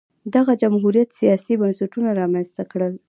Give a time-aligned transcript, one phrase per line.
[0.35, 2.93] دغه جمهوریت سیاسي بنسټونه رامنځته کړل